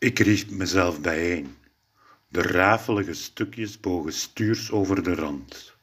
[0.00, 1.56] Ik riep mezelf bijeen.
[2.28, 5.74] De rafelige stukjes bogen stuurs over de rand.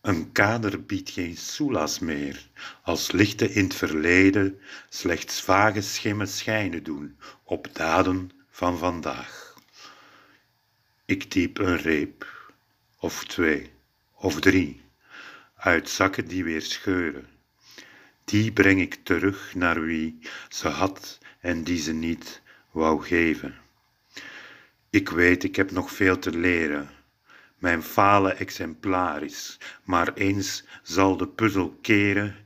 [0.00, 2.48] Een kader biedt geen soelaas meer,
[2.82, 4.58] als lichten in het verleden
[4.88, 9.54] slechts vage schimmen schijnen doen op daden van vandaag.
[11.04, 12.50] Ik diep een reep,
[12.98, 13.70] of twee,
[14.14, 14.80] of drie,
[15.54, 17.26] uit zakken die weer scheuren.
[18.24, 23.54] Die breng ik terug naar wie ze had en die ze niet wou geven.
[24.90, 26.90] Ik weet, ik heb nog veel te leren.
[27.56, 32.36] Mijn falen exemplarisch, maar eens zal de puzzel keren,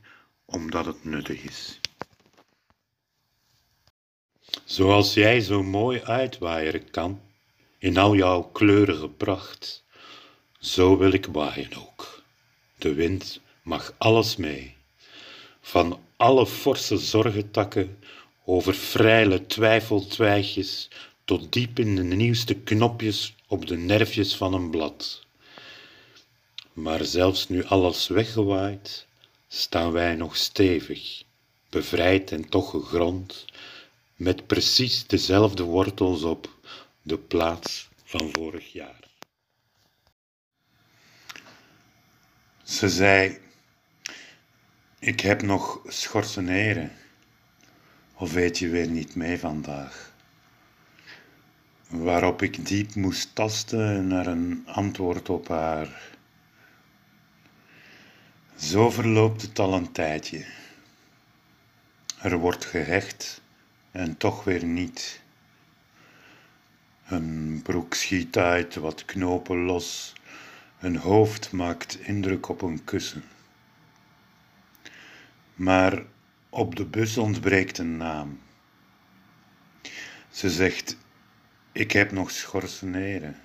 [0.45, 1.79] omdat het nuttig is.
[4.63, 7.21] Zoals jij zo mooi uitwaaieren kan,
[7.77, 9.83] in al jouw kleurige pracht,
[10.59, 12.21] zo wil ik waaien ook.
[12.77, 14.75] De wind mag alles mee,
[15.61, 17.99] van alle forse zorgentakken
[18.45, 20.89] over freile twijfeltwijgjes
[21.25, 25.25] tot diep in de nieuwste knopjes op de nerfjes van een blad.
[26.73, 29.07] Maar zelfs nu alles weggewaaid,
[29.47, 31.23] staan wij nog stevig,
[31.69, 33.45] bevrijd en toch gegrond,
[34.15, 36.49] met precies dezelfde wortels op
[37.01, 38.99] de plaats van vorig jaar.
[42.63, 43.37] Ze zei,
[44.99, 46.91] ik heb nog schorseneren,
[48.23, 50.11] of weet je weer niet mee vandaag?
[51.87, 56.01] waarop ik diep moest tasten naar een antwoord op haar.
[58.55, 60.45] Zo verloopt het al een tijdje.
[62.21, 63.41] Er wordt gehecht
[63.91, 65.21] en toch weer niet.
[67.05, 70.13] Een broek schiet uit, wat knopen los.
[70.79, 73.23] Een hoofd maakt indruk op een kussen.
[75.55, 76.03] Maar
[76.53, 78.39] op de bus ontbreekt een naam.
[80.31, 80.97] Ze zegt
[81.71, 83.41] ik heb nog schorseneren.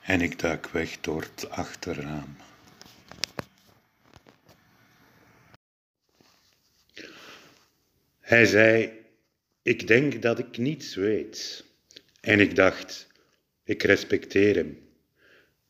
[0.00, 2.36] En ik duik weg door het achterraam.
[8.20, 8.92] Hij zei:
[9.62, 11.64] Ik denk dat ik niets weet.
[12.20, 13.06] En ik dacht:
[13.64, 14.88] Ik respecteer hem.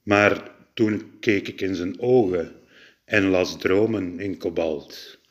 [0.03, 2.61] Maar toen keek ik in zijn ogen
[3.05, 5.22] en las dromen in kobalt.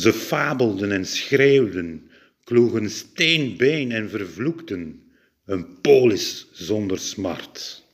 [0.00, 2.10] Ze fabelden en schreeuwden
[2.44, 5.02] kloegen steenbeen en vervloekten
[5.44, 7.84] een polis zonder smart.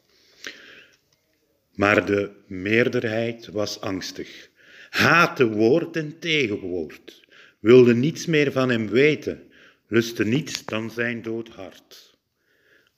[1.75, 4.51] Maar de meerderheid was angstig,
[4.91, 7.25] haatte woord en tegenwoord,
[7.59, 9.43] wilde niets meer van hem weten,
[9.89, 12.17] lustte niets dan zijn dood hart.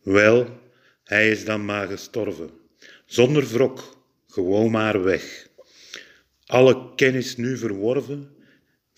[0.03, 0.61] Wel,
[1.05, 2.51] hij is dan maar gestorven,
[3.07, 5.49] zonder wrok, gewoon maar weg.
[6.47, 8.37] Alle kennis nu verworven,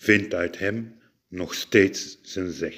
[0.01, 2.75] vindt uit hem nog steeds zijn zeg.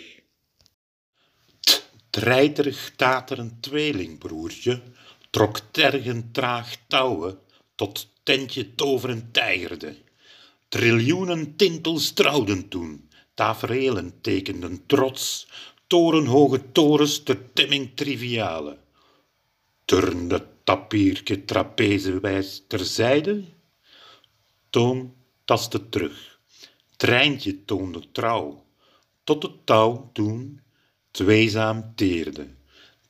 [2.09, 4.81] Treiterig taterend tweelingbroertje
[5.29, 7.39] trok tergend traag touwen
[7.75, 9.95] tot tentje toverend tijgerde.
[10.67, 15.47] Triljoenen tintels trouwden toen, tafereelen tekenden trots,
[15.87, 18.77] torenhoge torens ter temming triviale.
[19.85, 23.43] Turnde tapiertje trapezewijs terzijde,
[24.69, 26.32] toon tastte terug
[27.03, 28.65] treintje toonde trouw,
[29.23, 30.61] tot het touw toen
[31.11, 32.47] tweezaam teerde,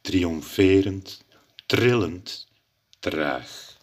[0.01, 1.25] triomferend,
[1.65, 2.47] trillend,
[2.99, 3.77] traag.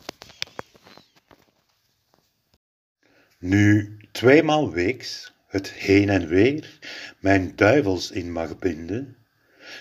[3.38, 6.78] Nu tweemaal weeks het heen en weer
[7.21, 9.16] mijn duivels in mag binden,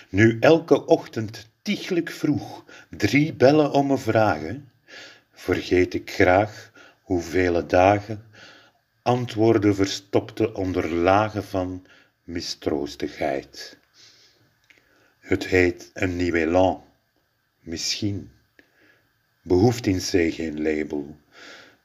[0.08, 4.72] nu elke ochtend tiegelijk vroeg drie bellen om me vragen,
[5.32, 8.29] vergeet ik graag hoevele dagen
[9.02, 11.86] antwoorden verstopte onder lagen van
[12.24, 13.78] mistroostigheid.
[15.18, 16.84] Het heet een nieuw elan,
[17.60, 18.32] misschien,
[19.42, 21.16] behoeft in zich geen label,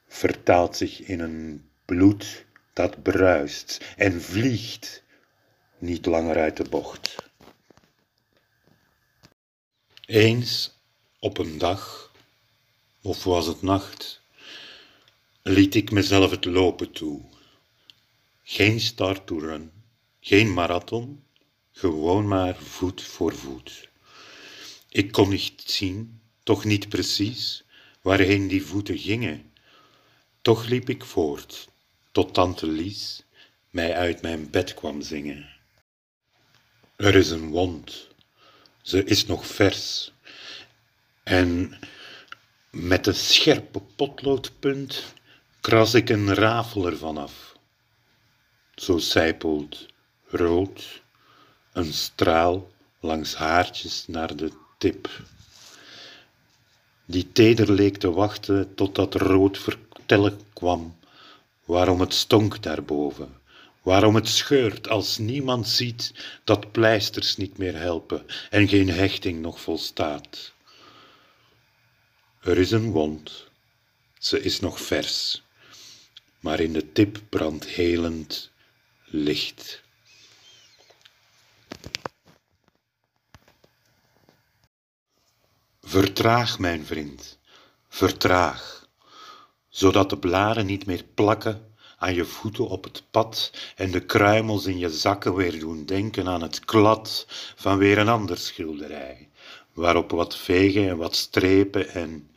[0.07, 5.03] vertaalt zich in een bloed dat bruist en vliegt,
[5.77, 7.15] niet langer uit de bocht.
[10.05, 10.79] Eens
[11.19, 12.11] op een dag,
[13.01, 14.21] of was het nacht,
[15.47, 17.21] liet ik mezelf het lopen toe.
[18.43, 19.71] Geen start to run,
[20.19, 21.23] geen marathon,
[21.71, 23.89] gewoon maar voet voor voet.
[24.89, 27.63] Ik kon niet zien, toch niet precies,
[28.01, 29.51] waarheen die voeten gingen.
[30.41, 31.67] Toch liep ik voort,
[32.11, 33.23] tot tante Lies
[33.69, 35.49] mij uit mijn bed kwam zingen.
[36.95, 38.07] Er is een wond,
[38.81, 40.11] ze is nog vers,
[41.23, 41.79] en
[42.69, 45.13] met een scherpe potloodpunt
[45.65, 47.55] kras ik een rafel ervan af.
[48.75, 49.85] Zo sijpelt
[50.25, 51.01] rood
[51.73, 55.09] een straal langs haartjes naar de tip.
[57.05, 60.97] Die teder leek te wachten totdat rood vertellen kwam
[61.63, 63.37] waarom het stonk daarboven,
[63.81, 66.13] waarom het scheurt als niemand ziet
[66.43, 70.53] dat pleisters niet meer helpen en geen hechting nog volstaat.
[72.41, 73.47] Er is een wond,
[74.19, 75.43] ze is nog vers,
[76.45, 78.51] maar in de tip brandt helend
[79.05, 79.83] licht.
[85.81, 87.39] Vertraag, mijn vriend,
[87.89, 88.89] vertraag,
[89.69, 94.65] zodat de blaren niet meer plakken aan je voeten op het pad en de kruimels
[94.65, 97.25] in je zakken weer doen denken aan het klad
[97.55, 99.29] van weer een ander schilderij,
[99.73, 102.29] waarop wat vegen en wat strepen en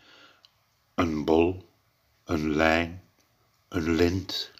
[0.94, 1.69] een bol,
[2.25, 3.07] een lijn,
[3.68, 4.50] een lint,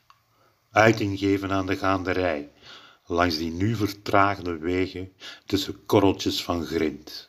[0.71, 2.51] uiting geven aan de gaanderij,
[3.07, 5.13] langs die nu vertraagde wegen
[5.47, 7.29] tussen korreltjes van grind.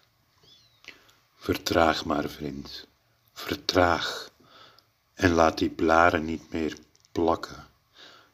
[1.36, 2.88] Vertraag maar, vriend,
[3.34, 4.30] vertraag
[5.14, 6.78] en laat die blaren niet meer
[7.12, 7.68] plakken.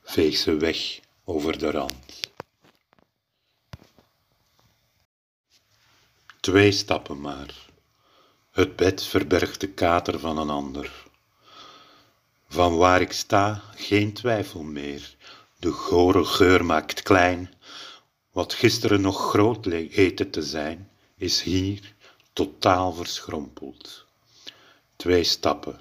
[0.03, 2.31] Veeg ze weg over de rand.
[6.39, 7.69] Twee stappen maar.
[8.51, 11.05] Het bed verbergt de kater van een ander.
[12.47, 15.15] Van waar ik sta, geen twijfel meer.
[15.59, 17.53] De gore geur maakt klein.
[18.31, 21.93] Wat gisteren nog groot leek eten te zijn, is hier
[22.33, 24.05] totaal verschrompeld.
[24.95, 25.79] Twee stappen,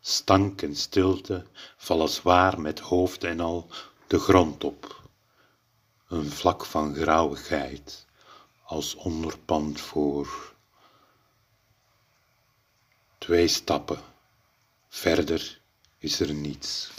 [0.00, 1.46] stank en stilte
[1.76, 3.68] vallen zwaar met hoofd en al
[4.06, 5.02] de grond op.
[6.08, 8.06] Een vlak van grauwigheid
[8.64, 10.54] als onderpand voor.
[13.18, 14.00] Twee stappen,
[14.88, 15.60] verder
[16.02, 16.90] is er niets.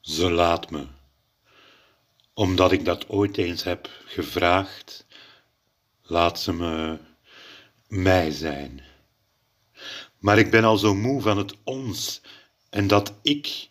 [0.00, 0.86] Ze laat me,
[2.32, 5.06] omdat ik dat ooit eens heb gevraagd,
[6.02, 6.98] laat ze me
[7.88, 8.82] mij zijn.
[10.18, 12.22] Maar ik ben al zo moe van het ons
[12.70, 13.70] en dat ik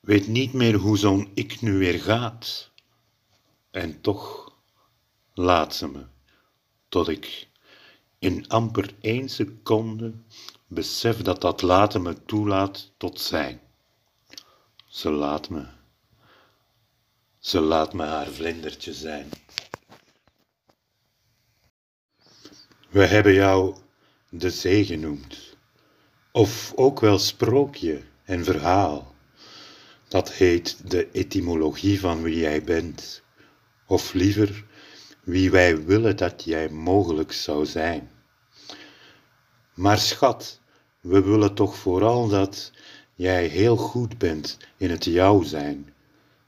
[0.00, 2.70] weet niet meer hoe zo'n ik nu weer gaat.
[3.70, 4.52] En toch
[5.34, 6.06] laat ze me,
[6.88, 7.48] tot ik
[8.26, 10.12] in amper één seconde
[10.66, 13.60] besef dat dat laten me toelaat tot zijn.
[14.86, 15.66] Ze laat me.
[17.38, 19.28] Ze laat me haar vlindertje zijn.
[22.88, 23.76] We hebben jou
[24.30, 25.56] de zee genoemd,
[26.32, 29.14] of ook wel sprookje en verhaal.
[30.08, 33.22] Dat heet de etymologie van wie jij bent,
[33.86, 34.64] of liever
[35.22, 38.14] wie wij willen dat jij mogelijk zou zijn.
[39.76, 40.60] Maar schat,
[41.00, 42.72] we willen toch vooral dat
[43.14, 45.94] jij heel goed bent in het jou zijn,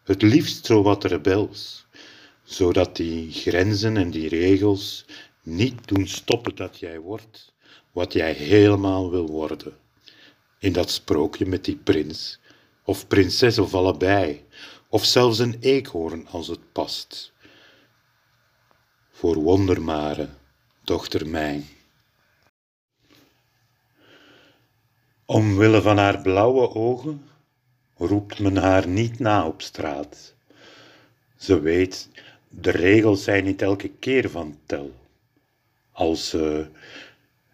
[0.03, 1.87] het liefst zo wat rebels,
[2.43, 5.05] zodat die grenzen en die regels
[5.43, 7.53] niet doen stoppen dat jij wordt
[7.93, 9.77] wat jij helemaal wil worden.
[10.59, 12.41] In dat sprookje met die prins,
[12.85, 14.47] of prinses of allebei,
[14.89, 17.33] of zelfs een eekhoorn als het past.
[19.11, 20.29] Voor wondermare,
[20.85, 21.78] dochter mijn.
[25.31, 27.23] Omwille van haar blauwe ogen
[27.97, 30.35] roept men haar niet na op straat.
[31.37, 32.09] Ze weet,
[32.49, 34.93] de regels zijn niet elke keer van tel.
[35.93, 36.67] Als ze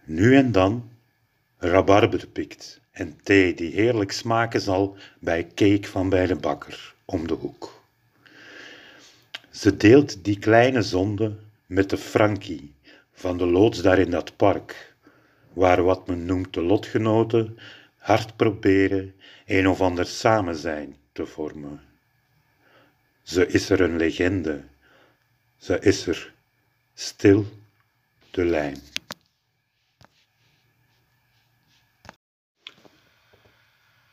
[0.04, 0.90] nu en dan
[1.58, 7.26] rabarber pikt en thee die heerlijk smaken zal bij cake van bij de bakker om
[7.26, 7.82] de hoek.
[9.50, 12.74] Ze deelt die kleine zonde met de Frankie
[13.12, 14.93] van de loods daar in dat park
[15.54, 17.58] waar wat men noemt de lotgenoten
[17.96, 19.14] hard proberen
[19.46, 21.80] een of ander samen zijn te vormen.
[23.22, 24.64] Ze is er een legende,
[25.56, 26.32] ze is er
[26.94, 27.46] stil
[28.30, 28.78] de lijn.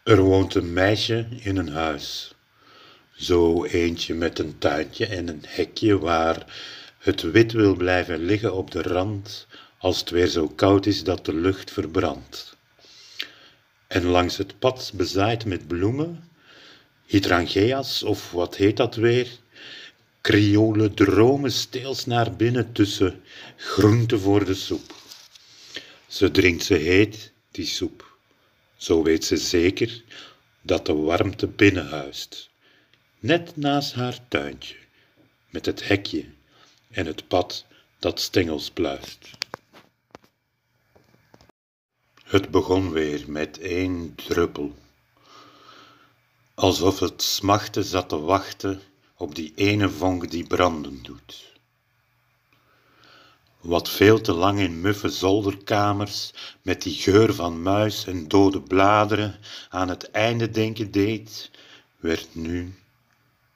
[0.03, 2.36] Er woont een meisje in een huis,
[3.12, 6.45] zo eentje met een tuintje en een hekje waar
[6.98, 9.48] het wit wil blijven liggen op de rand
[9.81, 12.55] als het weer zo koud is dat de lucht verbrandt.
[13.88, 16.29] En langs het pad bezaaid met bloemen,
[17.05, 19.27] hydrangea's of wat heet dat weer,
[20.21, 23.21] kriolen dromen steels naar binnen tussen
[23.55, 24.95] groenten voor de soep.
[26.07, 28.17] Ze drinkt ze heet, die soep.
[28.77, 30.03] Zo weet ze zeker
[30.61, 32.50] dat de warmte binnenhuist,
[33.19, 34.75] net naast haar tuintje,
[35.50, 36.25] met het hekje
[36.91, 37.65] en het pad
[38.00, 39.29] dat stengels pluist.
[42.31, 44.75] Het begon weer met één druppel.
[46.53, 48.81] alsof het smachten zat te wachten
[49.15, 51.53] op die ene vonk die branden doet.
[53.59, 59.39] Wat veel te lang in muffe zolderkamers met die geur van muis en dode bladeren
[59.69, 61.51] aan het einde denken deed,
[61.97, 62.75] werd nu,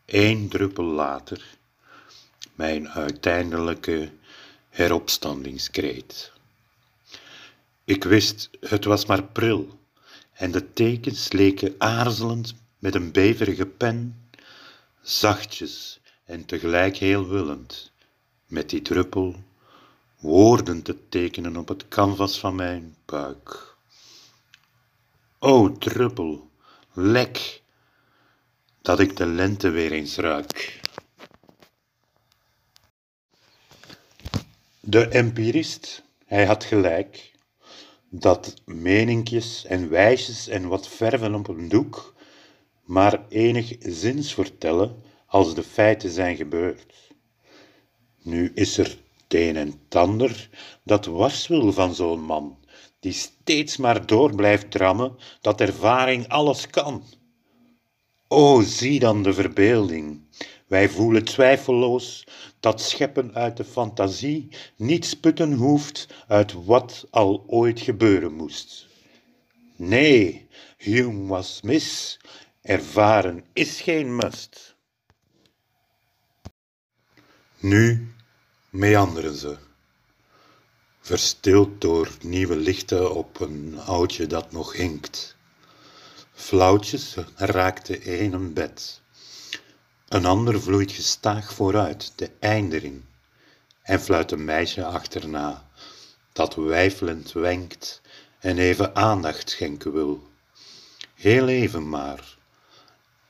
[0.06, 1.58] één druppel later,
[2.56, 4.12] mijn uiteindelijke
[4.70, 6.34] heropstandingskreet.
[7.86, 9.80] Ik wist, het was maar pril,
[10.34, 14.30] en de tekens leken aarzelend met een beverige pen,
[15.02, 17.92] zachtjes en tegelijk heel willend,
[18.48, 19.36] met die druppel
[20.20, 23.76] woorden te tekenen op het canvas van mijn buik.
[25.40, 26.50] O druppel,
[26.94, 27.62] lek,
[28.82, 30.80] dat ik de lente weer eens ruik.
[34.80, 37.34] De empirist, hij had gelijk,
[38.20, 42.16] dat meninkjes en wijsjes en wat verven op een doek
[42.84, 46.94] maar enig zins vertellen als de feiten zijn gebeurd.
[48.22, 50.50] Nu is er het een en tander
[50.84, 52.58] dat wars wil van zo'n man,
[53.00, 57.04] die steeds maar door blijft drammen dat ervaring alles kan.
[58.28, 60.22] O, zie dan de verbeelding.
[60.68, 62.28] Wij voelen twijfelloos
[62.60, 68.88] dat scheppen uit de fantasie niet sputten hoeft uit wat al ooit gebeuren moest.
[69.76, 72.20] Nee, Hume was mis,
[72.62, 74.76] ervaren is geen must.
[77.60, 78.14] Nu
[78.70, 79.58] meanderen ze,
[81.00, 85.36] verstild door nieuwe lichten op een oudje dat nog hinkt.
[86.32, 89.02] Flauwtjes raakt de een een bed,
[90.08, 93.02] een ander vloeit gestaag vooruit, de eindering,
[93.82, 95.70] en fluit een meisje achterna,
[96.34, 98.02] dat wijfelend wenkt
[98.40, 100.28] en even aandacht schenken wil.
[101.14, 102.38] Heel even maar,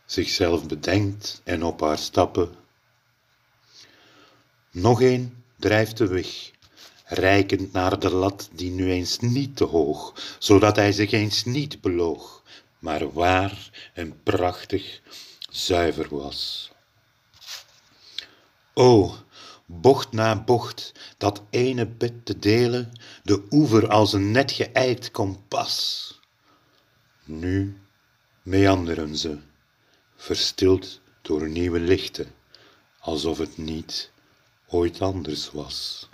[0.05, 2.55] zichzelf bedenkt en op haar stappen.
[4.71, 6.51] Nog een drijft de weg,
[7.05, 11.81] reikend naar de lat die nu eens niet te hoog, zodat hij zich eens niet
[11.81, 12.43] beloog,
[12.79, 15.01] maar waar en prachtig
[15.55, 16.71] zuiver was.
[18.73, 19.15] O,
[19.65, 22.91] bocht na bocht, dat ene bed te delen,
[23.23, 26.19] de oever als een net geëikt kompas.
[27.23, 27.77] Nu
[28.41, 29.37] meanderen ze,
[30.15, 32.35] verstild door nieuwe lichten,
[32.99, 34.11] alsof het niet
[34.67, 36.09] ooit anders was.